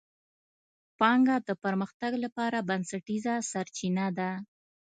[0.99, 4.31] پانګه د پرمختګ لپاره بنسټیزه سرچینه ده.